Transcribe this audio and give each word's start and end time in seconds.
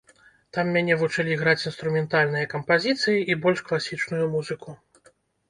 Там 0.57 0.69
мяне 0.77 0.95
вучылі 1.01 1.37
граць 1.41 1.63
інструментальныя 1.71 2.49
кампазіцыі 2.55 3.19
і 3.35 3.37
больш 3.45 3.63
класічную 3.69 4.25
музыку. 4.35 4.69